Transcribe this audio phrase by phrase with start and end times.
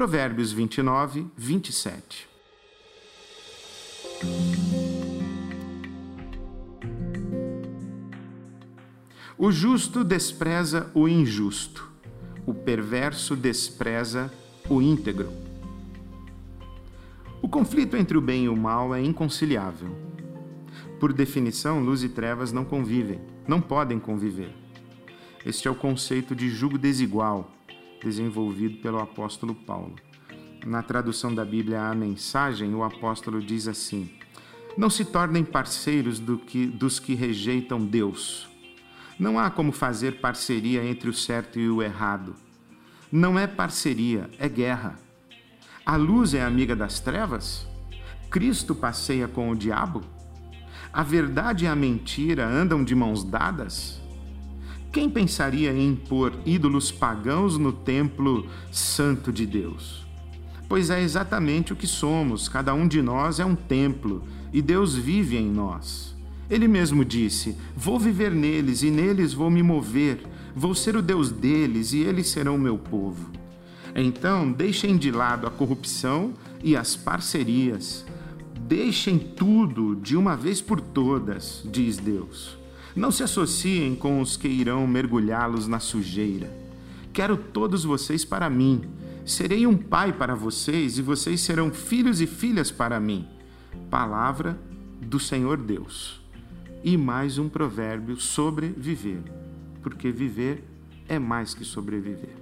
[0.00, 2.26] Provérbios 29, 27.
[9.36, 11.86] O justo despreza o injusto,
[12.46, 14.32] o perverso despreza
[14.70, 15.30] o íntegro.
[17.42, 19.94] O conflito entre o bem e o mal é inconciliável.
[20.98, 24.54] Por definição, luz e trevas não convivem, não podem conviver.
[25.44, 27.52] Este é o conceito de jugo desigual,
[28.02, 29.96] desenvolvido pelo apóstolo Paulo.
[30.66, 34.10] Na tradução da Bíblia A Mensagem, o apóstolo diz assim:
[34.76, 38.48] Não se tornem parceiros do que, dos que rejeitam Deus.
[39.18, 42.34] Não há como fazer parceria entre o certo e o errado.
[43.10, 44.98] Não é parceria, é guerra.
[45.84, 47.66] A luz é amiga das trevas?
[48.30, 50.02] Cristo passeia com o diabo?
[50.92, 54.00] A verdade e a mentira andam de mãos dadas?
[54.92, 60.04] Quem pensaria em impor ídolos pagãos no templo santo de Deus?
[60.68, 64.96] Pois é exatamente o que somos, cada um de nós é um templo e Deus
[64.96, 66.16] vive em nós.
[66.50, 70.24] Ele mesmo disse: Vou viver neles e neles vou me mover,
[70.56, 73.30] vou ser o Deus deles e eles serão meu povo.
[73.94, 76.34] Então, deixem de lado a corrupção
[76.64, 78.04] e as parcerias.
[78.60, 82.59] Deixem tudo de uma vez por todas, diz Deus.
[82.94, 86.52] Não se associem com os que irão mergulhá-los na sujeira.
[87.12, 88.82] Quero todos vocês para mim.
[89.24, 93.26] Serei um pai para vocês e vocês serão filhos e filhas para mim.
[93.88, 94.58] Palavra
[95.00, 96.20] do Senhor Deus.
[96.82, 99.22] E mais um provérbio sobre viver,
[99.82, 100.64] porque viver
[101.08, 102.34] é mais que sobreviver.